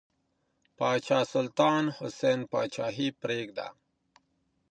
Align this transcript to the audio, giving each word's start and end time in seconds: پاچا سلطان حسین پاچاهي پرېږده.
پاچا 0.77 1.19
سلطان 1.33 1.83
حسین 1.99 2.39
پاچاهي 2.51 3.07
پرېږده. 3.21 3.67